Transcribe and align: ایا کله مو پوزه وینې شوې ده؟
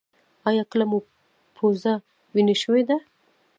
ایا 0.47 0.63
کله 0.71 0.85
مو 0.89 0.99
پوزه 1.55 1.93
وینې 2.33 2.55
شوې 2.61 2.81
ده؟ 2.89 2.97